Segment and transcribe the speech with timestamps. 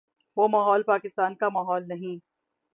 [0.37, 2.19] وہ ماحول پاکستان کا ماحول نہیں ہے۔